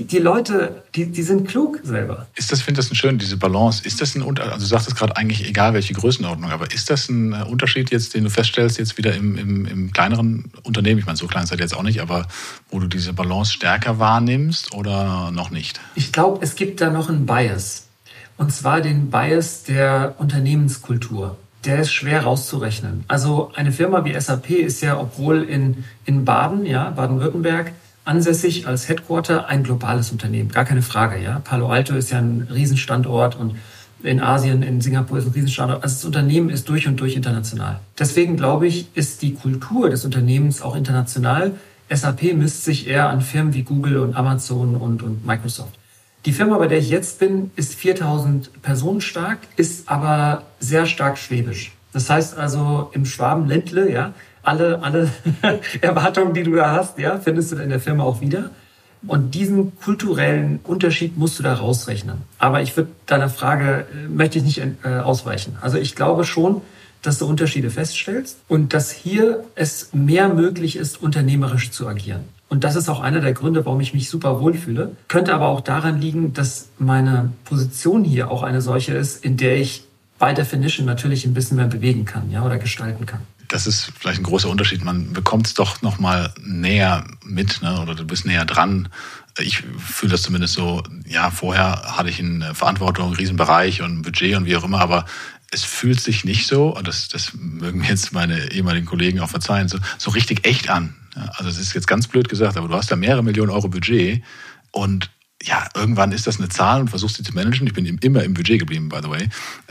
[0.01, 2.27] die, die Leute, die, die sind klug selber.
[2.35, 3.85] Ist das, finde ich das schön, diese Balance.
[3.85, 6.91] Ist das ein Unterschied, also du sagst es gerade eigentlich egal welche Größenordnung, aber ist
[6.91, 10.99] das ein äh, Unterschied jetzt, den du feststellst, jetzt wieder im, im, im kleineren Unternehmen?
[10.99, 12.27] Ich meine, so klein seid ihr jetzt auch nicht, aber
[12.71, 15.81] wo du diese Balance stärker wahrnimmst oder noch nicht?
[15.95, 17.87] Ich glaube, es gibt da noch einen Bias.
[18.37, 21.37] Und zwar den Bias der Unternehmenskultur.
[21.67, 23.05] Der ist schwer rauszurechnen.
[23.07, 27.73] Also eine Firma wie SAP ist ja, obwohl in, in Baden, ja, Baden-Württemberg,
[28.11, 31.23] ansässig als Headquarter ein globales Unternehmen, gar keine Frage.
[31.23, 31.39] Ja?
[31.39, 33.57] Palo Alto ist ja ein Riesenstandort und
[34.03, 35.85] in Asien, in Singapur ist ein Riesenstandort.
[35.85, 37.79] Also das Unternehmen ist durch und durch international.
[37.99, 41.53] Deswegen glaube ich, ist die Kultur des Unternehmens auch international.
[41.89, 45.79] SAP misst sich eher an Firmen wie Google und Amazon und, und Microsoft.
[46.25, 51.17] Die Firma, bei der ich jetzt bin, ist 4000 Personen stark, ist aber sehr stark
[51.17, 51.73] schwäbisch.
[51.93, 55.11] Das heißt also im Schwabenländle, ja, alle, alle
[55.81, 58.51] Erwartungen, die du da hast, ja, findest du in der Firma auch wieder.
[59.07, 62.19] Und diesen kulturellen Unterschied musst du da rausrechnen.
[62.39, 65.57] Aber ich würde deiner Frage, äh, möchte ich nicht äh, ausweichen.
[65.61, 66.61] Also ich glaube schon,
[67.03, 72.25] dass du Unterschiede feststellst und dass hier es mehr möglich ist, unternehmerisch zu agieren.
[72.51, 74.97] Und das ist auch einer der Gründe, warum ich mich super wohlfühle.
[75.09, 79.57] Könnte aber auch daran liegen, dass meine Position hier auch eine solche ist, in der
[79.57, 79.85] ich
[80.19, 84.21] by definition natürlich ein bisschen mehr bewegen kann, ja, oder gestalten kann das ist vielleicht
[84.21, 84.85] ein großer Unterschied.
[84.85, 87.81] Man bekommt es doch noch mal näher mit, ne?
[87.83, 88.89] oder du bist näher dran.
[89.39, 90.83] Ich fühle das zumindest so.
[91.07, 94.81] Ja, vorher hatte ich eine Verantwortung, einen Riesenbereich und ein Budget und wie auch immer,
[94.81, 95.05] aber
[95.51, 99.69] es fühlt sich nicht so, und das, das mögen jetzt meine ehemaligen Kollegen auch verzeihen,
[99.69, 100.95] so, so richtig echt an.
[101.17, 104.23] Also das ist jetzt ganz blöd gesagt, aber du hast da mehrere Millionen Euro Budget
[104.71, 105.11] und
[105.43, 107.67] ja, irgendwann ist das eine Zahl und versuchst sie zu managen.
[107.67, 109.29] Ich bin immer im Budget geblieben, by the way.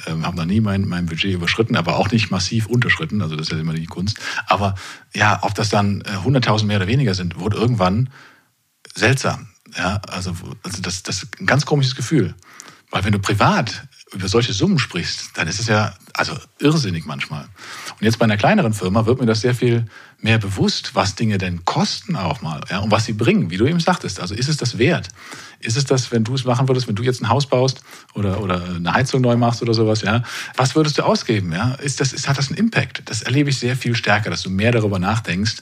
[0.08, 3.22] Ähm, habe noch nie mein, mein Budget überschritten, aber auch nicht massiv unterschritten.
[3.22, 4.20] Also das ist ja immer die Kunst.
[4.48, 4.76] Aber
[5.14, 8.10] ja, ob das dann 100.000 äh, mehr oder weniger sind, wurde irgendwann
[8.96, 9.50] seltsam.
[9.78, 12.34] Ja, also, also das, das ist ein ganz komisches Gefühl.
[12.90, 17.44] Weil wenn du privat über solche Summen sprichst, dann ist es ja also irrsinnig manchmal.
[17.44, 19.86] Und jetzt bei einer kleineren Firma wird mir das sehr viel
[20.22, 23.66] mehr bewusst, was Dinge denn kosten auch mal ja, und was sie bringen, wie du
[23.66, 24.20] eben sagtest.
[24.20, 25.08] Also ist es das wert?
[25.62, 27.82] Ist es das, wenn du es machen würdest, wenn du jetzt ein Haus baust
[28.14, 30.24] oder, oder eine Heizung neu machst oder sowas, ja?
[30.56, 31.52] Was würdest du ausgeben?
[31.52, 31.74] Ja?
[31.76, 33.04] Ist das, ist, hat das einen Impact?
[33.06, 35.58] Das erlebe ich sehr viel stärker, dass du mehr darüber nachdenkst.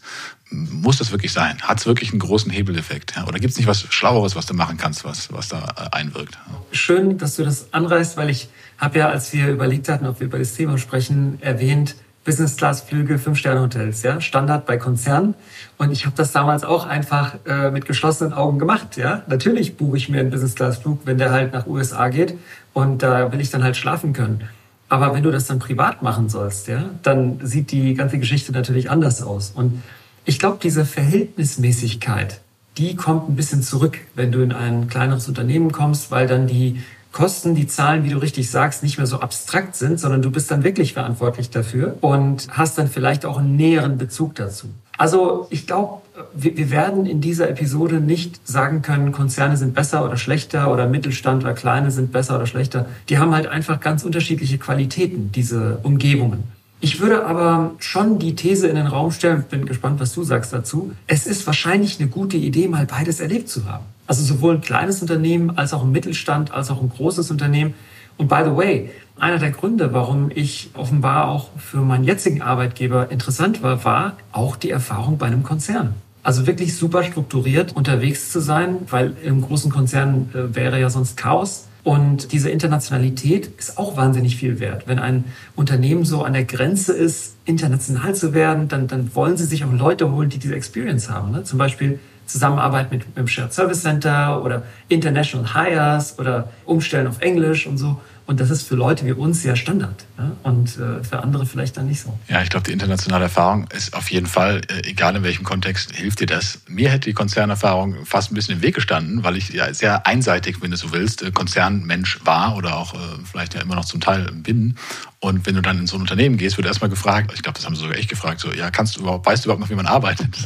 [0.50, 1.62] Muss das wirklich sein?
[1.62, 3.16] Hat es wirklich einen großen Hebeleffekt?
[3.16, 3.28] Ja?
[3.28, 6.38] Oder gibt es nicht was Schlaueres, was du machen kannst, was, was da äh, einwirkt?
[6.72, 10.28] Schön, dass du das anreißt, weil ich habe ja, als wir überlegt hatten, ob wir
[10.28, 11.96] über das Thema sprechen, erwähnt,
[12.28, 15.34] Business-Class-Flüge, Fünf-Sterne-Hotels, ja, Standard bei Konzernen.
[15.78, 19.24] Und ich habe das damals auch einfach äh, mit geschlossenen Augen gemacht, ja.
[19.28, 22.38] Natürlich buche ich mir einen Business-Class-Flug, wenn der halt nach USA geht
[22.74, 24.44] und da will ich dann halt schlafen können.
[24.90, 28.92] Aber wenn du das dann privat machen sollst, ja, dann sieht die ganze Geschichte natürlich
[28.92, 29.52] anders aus.
[29.56, 29.82] Und
[30.26, 32.42] ich glaube, diese Verhältnismäßigkeit,
[32.78, 36.82] die kommt ein bisschen zurück, wenn du in ein kleineres Unternehmen kommst, weil dann die
[37.18, 40.52] Kosten, die Zahlen, wie du richtig sagst, nicht mehr so abstrakt sind, sondern du bist
[40.52, 44.68] dann wirklich verantwortlich dafür und hast dann vielleicht auch einen näheren Bezug dazu.
[45.00, 46.04] Also ich glaube,
[46.36, 51.44] wir, werden in dieser Episode nicht sagen können, Konzerne sind besser oder schlechter oder Mittelstand
[51.44, 52.86] oder Kleine sind besser oder schlechter.
[53.10, 56.44] Die haben halt einfach ganz unterschiedliche Qualitäten, diese Umgebungen.
[56.82, 60.54] Ich würde aber schon die These in den Raum stellen, bin gespannt, was du sagst
[60.54, 60.92] dazu.
[61.08, 63.86] Es ist wahrscheinlich eine gute Idee, mal beides erlebt zu haben.
[64.08, 67.74] Also sowohl ein kleines Unternehmen als auch ein Mittelstand, als auch ein großes Unternehmen.
[68.18, 68.90] Und by the way,
[69.20, 74.56] einer der Gründe, warum ich offenbar auch für meinen jetzigen Arbeitgeber interessant war, war auch
[74.56, 75.94] die Erfahrung bei einem Konzern.
[76.24, 81.16] Also wirklich super strukturiert unterwegs zu sein, weil im großen Konzern äh, wäre ja sonst
[81.18, 81.68] Chaos.
[81.84, 84.88] Und diese Internationalität ist auch wahnsinnig viel wert.
[84.88, 85.24] Wenn ein
[85.56, 89.72] Unternehmen so an der Grenze ist, international zu werden, dann, dann wollen sie sich auch
[89.72, 91.32] Leute holen, die diese Experience haben.
[91.32, 91.44] Ne?
[91.44, 97.22] Zum Beispiel Zusammenarbeit mit, mit dem Shared Service Center oder International Hires oder Umstellen auf
[97.22, 98.00] Englisch und so.
[98.28, 100.34] Und das ist für Leute wie uns ja Standard ja?
[100.44, 102.20] und äh, für andere vielleicht dann nicht so.
[102.28, 105.96] Ja, ich glaube, die internationale Erfahrung ist auf jeden Fall, äh, egal in welchem Kontext,
[105.96, 106.60] hilft dir das.
[106.68, 110.62] Mir hätte die Konzernerfahrung fast ein bisschen im Weg gestanden, weil ich ja sehr einseitig,
[110.62, 114.02] wenn du so willst, äh, Konzernmensch war oder auch äh, vielleicht ja immer noch zum
[114.02, 114.76] Teil bin.
[115.20, 117.66] Und wenn du dann in so ein Unternehmen gehst, wird erstmal gefragt, ich glaube, das
[117.66, 119.76] haben sie sogar echt gefragt, so, ja, kannst du überhaupt, weißt du überhaupt noch, wie
[119.76, 120.38] man arbeitet?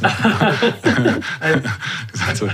[2.26, 2.52] also, äh,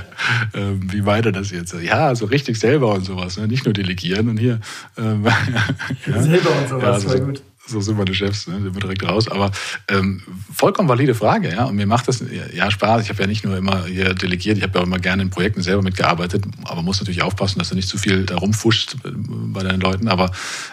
[0.80, 1.74] wie weiter das jetzt?
[1.80, 3.46] Ja, so richtig selber und sowas, ne?
[3.46, 4.58] nicht nur delegieren und hier.
[4.96, 5.17] Ähm,
[6.06, 6.22] ja.
[6.22, 8.54] Selber und sowas, ja, also, voll gut so sind meine Chefs, ne?
[8.60, 9.28] sind wir direkt raus.
[9.28, 9.50] Aber
[9.88, 11.64] ähm, vollkommen valide Frage, ja.
[11.64, 13.02] Und mir macht das ja Spaß.
[13.02, 15.30] Ich habe ja nicht nur immer hier delegiert, ich habe ja auch immer gerne in
[15.30, 19.10] Projekten selber mitgearbeitet, aber muss natürlich aufpassen, dass du nicht zu viel da rumfuscht äh,
[19.14, 20.08] bei deinen Leuten.
[20.08, 20.30] Aber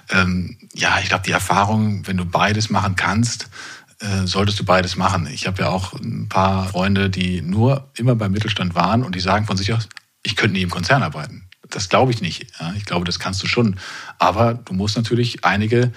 [0.09, 3.49] ähm, ja, ich glaube, die Erfahrung, wenn du beides machen kannst,
[3.99, 5.27] äh, solltest du beides machen.
[5.31, 9.19] Ich habe ja auch ein paar Freunde, die nur immer beim Mittelstand waren und die
[9.21, 9.87] sagen von sich aus,
[10.23, 11.43] ich könnte nie im Konzern arbeiten.
[11.75, 12.47] Das glaube ich nicht.
[12.59, 12.73] Ja.
[12.77, 13.75] Ich glaube, das kannst du schon.
[14.17, 15.91] Aber du musst natürlich einige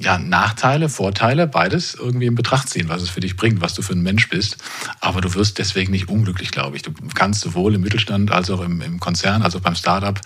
[0.00, 3.82] ja, Nachteile, Vorteile, beides irgendwie in Betracht ziehen, was es für dich bringt, was du
[3.82, 4.56] für ein Mensch bist.
[5.00, 6.82] Aber du wirst deswegen nicht unglücklich, glaube ich.
[6.82, 10.18] Du kannst sowohl im Mittelstand als auch im, im Konzern, also beim Startup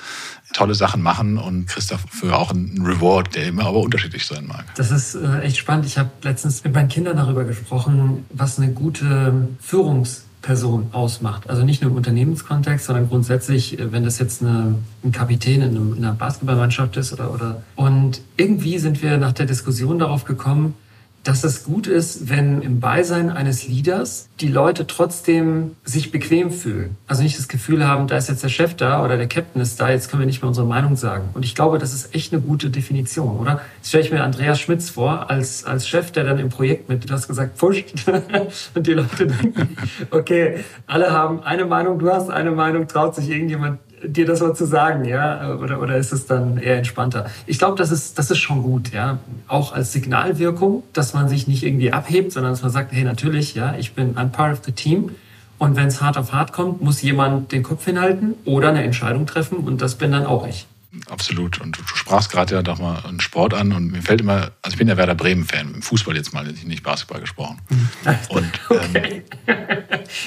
[0.52, 4.64] tolle Sachen machen und kriegst dafür auch einen Reward, der immer aber unterschiedlich sein mag.
[4.76, 5.86] Das ist äh, echt spannend.
[5.86, 11.50] Ich habe letztens mit meinen Kindern darüber gesprochen, was eine gute Führungs- Person ausmacht.
[11.50, 15.70] Also nicht nur im Unternehmenskontext, sondern grundsätzlich, äh, wenn das jetzt eine, ein Kapitän in,
[15.70, 17.62] einem, in einer Basketballmannschaft ist oder, oder.
[17.74, 20.74] Und irgendwie sind wir nach der Diskussion darauf gekommen,
[21.26, 26.96] dass es gut ist, wenn im Beisein eines Leaders die Leute trotzdem sich bequem fühlen.
[27.08, 29.80] Also nicht das Gefühl haben, da ist jetzt der Chef da oder der Captain ist
[29.80, 31.30] da, jetzt können wir nicht mehr unsere Meinung sagen.
[31.34, 33.60] Und ich glaube, das ist echt eine gute Definition, oder?
[33.78, 37.08] Jetzt stelle ich mir Andreas Schmitz vor, als, als Chef, der dann im Projekt mit,
[37.08, 37.94] du hast gesagt, pusht.
[38.74, 39.76] und die Leute denken,
[40.10, 44.52] okay, alle haben eine Meinung, du hast eine Meinung, traut sich irgendjemand dir das so
[44.52, 45.54] zu sagen, ja?
[45.56, 47.26] Oder, oder ist es dann eher entspannter?
[47.46, 49.18] Ich glaube, das ist, das ist schon gut, ja.
[49.48, 53.54] Auch als Signalwirkung, dass man sich nicht irgendwie abhebt, sondern dass man sagt, hey, natürlich,
[53.54, 55.10] ja, ich bin ein part of the team.
[55.58, 59.26] Und wenn es hart auf hart kommt, muss jemand den Kopf hinhalten oder eine Entscheidung
[59.26, 60.66] treffen und das bin dann auch ich.
[61.08, 61.60] Absolut.
[61.60, 64.74] Und du sprachst gerade ja doch mal einen Sport an und mir fällt immer, also
[64.74, 67.60] ich bin ja Werder Bremen-Fan, im Fußball jetzt mal, nicht Basketball gesprochen.
[68.28, 69.22] Und okay.
[69.46, 69.56] ähm,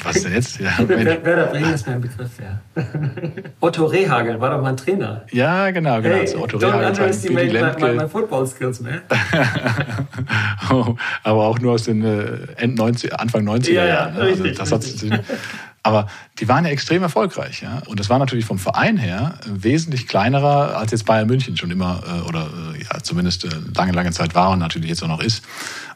[0.04, 0.60] was denn jetzt?
[0.60, 2.60] Ja, Werder Bremen ist mein Begriff, ja.
[3.60, 5.26] Otto Rehagel war doch mal ein Trainer.
[5.32, 6.16] Ja, genau, genau.
[6.16, 6.88] Hey, also Otto don't Rehagel.
[6.88, 9.02] underestimate my, my, my football skills, man.
[10.72, 14.16] oh, aber auch nur aus den äh, End 90, Anfang 90er ja, Jahren.
[14.16, 15.30] Ja, richtig, also das hat
[15.84, 16.08] aber
[16.40, 17.62] die waren ja extrem erfolgreich.
[17.62, 17.82] Ja?
[17.88, 22.04] Und das war natürlich vom Verein her wesentlich kleinerer, als jetzt Bayern München schon immer
[22.06, 25.22] äh, oder äh, ja, zumindest äh, lange, lange Zeit war und natürlich jetzt auch noch
[25.22, 25.44] ist.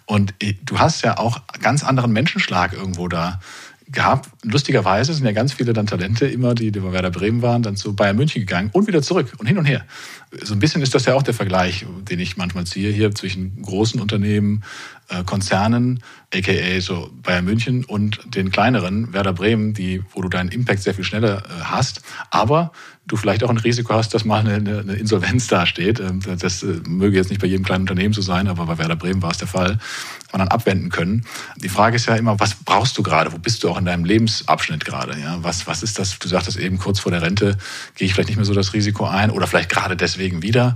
[0.05, 3.39] Und du hast ja auch ganz anderen Menschenschlag irgendwo da
[3.87, 4.29] gehabt.
[4.43, 7.95] Lustigerweise sind ja ganz viele dann Talente immer, die, bei Werder Bremen waren, dann zu
[7.95, 9.85] Bayern München gegangen und wieder zurück und hin und her.
[10.43, 13.61] So ein bisschen ist das ja auch der Vergleich, den ich manchmal ziehe hier zwischen
[13.61, 14.63] großen Unternehmen,
[15.09, 16.01] äh, Konzernen,
[16.33, 20.93] aka so Bayern München und den kleineren Werder Bremen, die, wo du deinen Impact sehr
[20.93, 22.71] viel schneller äh, hast, aber
[23.05, 25.99] du vielleicht auch ein Risiko hast, dass mal eine, eine Insolvenz dasteht.
[25.99, 28.95] Ähm, das äh, möge jetzt nicht bei jedem kleinen Unternehmen so sein, aber bei Werder
[28.95, 29.77] Bremen war es der Fall,
[30.31, 31.25] man dann abwenden können.
[31.57, 33.31] Die Frage ist ja immer, was brauchst du gerade?
[33.31, 34.05] Wo bist du auch in deinem
[34.39, 35.19] Lebensabschnitt gerade?
[35.19, 36.17] Ja, was, was ist das?
[36.19, 37.57] Du sagtest eben kurz vor der Rente,
[37.95, 40.75] gehe ich vielleicht nicht mehr so das Risiko ein oder vielleicht gerade deswegen wieder.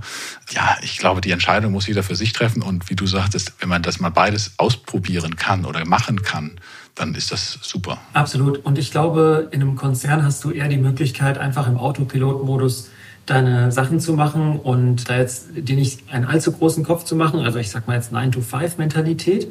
[0.50, 3.68] Ja, ich glaube, die Entscheidung muss jeder für sich treffen und wie du sagtest, wenn
[3.68, 6.52] man das mal beides ausprobieren kann oder machen kann,
[6.94, 7.98] dann ist das super.
[8.12, 8.64] Absolut.
[8.64, 12.90] Und ich glaube, in einem Konzern hast du eher die Möglichkeit, einfach im Autopilotmodus
[13.26, 17.40] deine Sachen zu machen und da jetzt dir nicht einen allzu großen Kopf zu machen.
[17.40, 19.48] Also ich sag mal jetzt 9-to-5-Mentalität.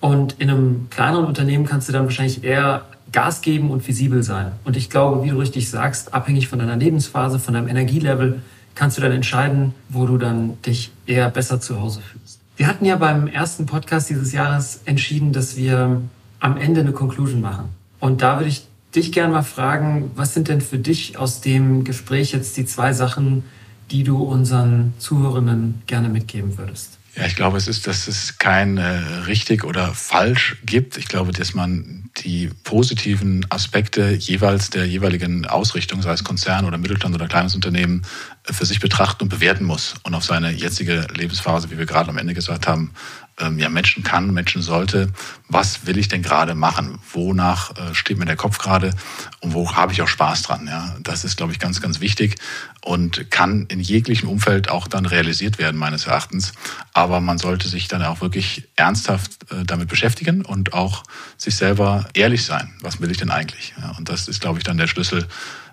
[0.00, 4.52] Und in einem kleineren Unternehmen kannst du dann wahrscheinlich eher Gas geben und visibel sein.
[4.64, 8.42] Und ich glaube, wie du richtig sagst, abhängig von deiner Lebensphase, von deinem Energielevel,
[8.74, 12.40] kannst du dann entscheiden, wo du dann dich eher besser zu Hause fühlst.
[12.56, 16.02] Wir hatten ja beim ersten Podcast dieses Jahres entschieden, dass wir
[16.40, 17.70] am Ende eine Conclusion machen.
[18.00, 21.84] Und da würde ich dich gerne mal fragen, was sind denn für dich aus dem
[21.84, 23.44] Gespräch jetzt die zwei Sachen,
[23.90, 26.98] die du unseren Zuhörenden gerne mitgeben würdest?
[27.16, 28.88] Ja, ich glaube, es ist, dass es kein äh,
[29.26, 30.96] richtig oder falsch gibt.
[30.96, 36.78] Ich glaube, dass man die positiven Aspekte jeweils der jeweiligen Ausrichtung, sei es Konzern oder
[36.78, 38.02] Mittelstand oder kleines Unternehmen,
[38.46, 42.10] äh, für sich betrachten und bewerten muss und auf seine jetzige Lebensphase, wie wir gerade
[42.10, 42.92] am Ende gesagt haben,
[43.40, 45.12] ähm, ja, Menschen kann, Menschen sollte,
[45.48, 46.98] was will ich denn gerade machen?
[47.12, 48.92] Wonach äh, steht mir der Kopf gerade
[49.40, 50.66] und wo habe ich auch Spaß dran?
[50.66, 52.36] Ja, das ist, glaube ich, ganz, ganz wichtig
[52.82, 56.52] und kann in jeglichem Umfeld auch dann realisiert werden, meines Erachtens.
[56.92, 61.02] Aber man sollte sich dann auch wirklich ernsthaft äh, damit beschäftigen und auch
[61.36, 62.72] sich selber ehrlich sein.
[62.80, 63.74] Was will ich denn eigentlich?
[63.80, 65.26] Ja, und das ist, glaube ich, dann der Schlüssel,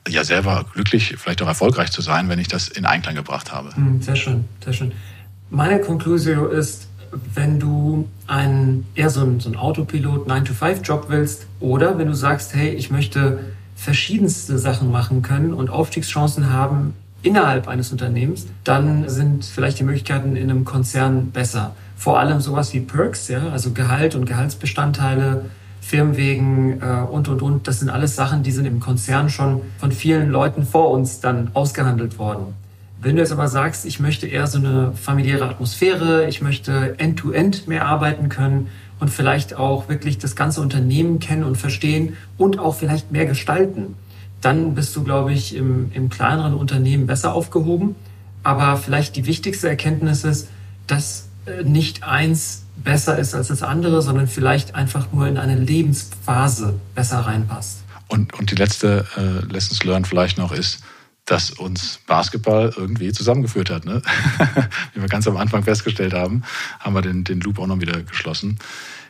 [0.08, 3.76] ja, selber glücklich, vielleicht auch erfolgreich zu sein, wenn ich das in Einklang gebracht habe.
[3.76, 4.94] Hm, sehr schön, sehr schön.
[5.50, 6.88] Meine Konklusion ist,
[7.34, 12.56] wenn du einen, eher so einen, so einen Autopilot 9-to-5-Job willst oder wenn du sagst,
[12.56, 13.40] hey, ich möchte
[13.76, 20.36] verschiedenste Sachen machen können und Aufstiegschancen haben innerhalb eines Unternehmens, dann sind vielleicht die Möglichkeiten
[20.36, 21.76] in einem Konzern besser.
[21.96, 25.46] Vor allem sowas wie Perks, ja, also Gehalt und Gehaltsbestandteile,
[25.82, 27.68] Firmenwegen äh, und, und, und.
[27.68, 31.50] Das sind alles Sachen, die sind im Konzern schon von vielen Leuten vor uns dann
[31.54, 32.54] ausgehandelt worden.
[33.00, 37.56] Wenn du jetzt aber sagst, ich möchte eher so eine familiäre Atmosphäre, ich möchte end-to-end
[37.56, 42.58] -end mehr arbeiten können und vielleicht auch wirklich das ganze Unternehmen kennen und verstehen und
[42.58, 43.96] auch vielleicht mehr gestalten,
[44.42, 47.96] dann bist du, glaube ich, im, im kleineren Unternehmen besser aufgehoben.
[48.44, 50.50] Aber vielleicht die wichtigste Erkenntnis ist,
[50.88, 55.56] dass äh, nicht eins besser ist als das andere, sondern vielleicht einfach nur in eine
[55.56, 57.84] Lebensphase besser reinpasst.
[58.08, 60.82] Und, und die letzte äh, Lessons Learned vielleicht noch ist,
[61.28, 63.86] dass uns Basketball irgendwie zusammengeführt hat.
[63.86, 64.02] Ne?
[64.94, 66.42] Wie wir ganz am Anfang festgestellt haben,
[66.80, 68.58] haben wir den, den Loop auch noch wieder geschlossen.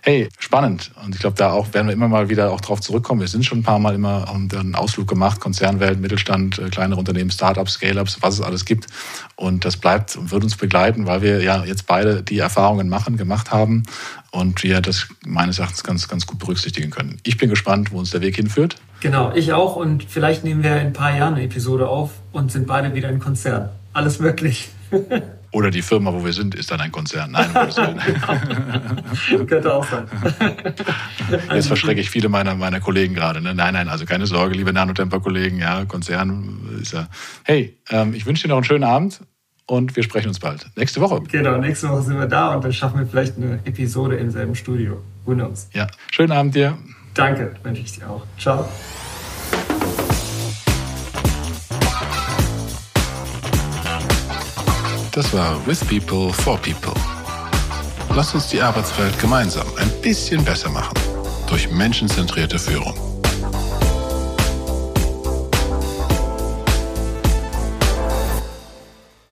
[0.08, 0.92] Hey, spannend.
[1.04, 3.20] Und ich glaube, da auch werden wir immer mal wieder auch drauf zurückkommen.
[3.20, 7.30] Wir sind schon ein paar Mal immer einen Ausflug gemacht, Konzernwelt, Mittelstand, äh, kleinere Unternehmen,
[7.30, 8.88] Startups, Scale-ups, was es alles gibt.
[9.36, 13.18] Und das bleibt und wird uns begleiten, weil wir ja jetzt beide die Erfahrungen machen,
[13.18, 13.84] gemacht haben
[14.32, 17.18] und wir das meines Erachtens ganz, ganz gut berücksichtigen können.
[17.24, 18.78] Ich bin gespannt, wo uns der Weg hinführt.
[19.02, 19.76] Genau, ich auch.
[19.76, 23.10] Und vielleicht nehmen wir in ein paar Jahren eine Episode auf und sind beide wieder
[23.10, 23.72] im Konzern.
[23.92, 24.70] Alles möglich.
[25.52, 27.32] Oder die Firma, wo wir sind, ist dann ein Konzern.
[27.32, 29.46] Nein, genau.
[29.46, 30.06] Könnte auch sein.
[31.54, 33.42] Jetzt verschrecke ich viele meiner, meiner Kollegen gerade.
[33.42, 33.56] Ne?
[33.56, 35.60] Nein, nein, also keine Sorge, liebe Nanotemper-Kollegen.
[35.60, 37.08] Ja, Konzern ist ja.
[37.44, 39.22] Hey, ähm, ich wünsche dir noch einen schönen Abend
[39.68, 40.66] und wir sprechen uns bald.
[40.76, 41.22] Nächste Woche.
[41.32, 44.56] Genau, nächste Woche sind wir da und dann schaffen wir vielleicht eine Episode im selben
[44.56, 45.02] Studio.
[45.26, 45.70] Who knows?
[45.74, 46.78] Ja, schönen Abend dir.
[47.14, 48.24] Danke, wünsche ich dir auch.
[48.38, 48.68] Ciao.
[55.18, 56.94] Das war With People for People.
[58.16, 60.94] Lass uns die Arbeitswelt gemeinsam ein bisschen besser machen.
[61.50, 63.17] Durch menschenzentrierte Führung.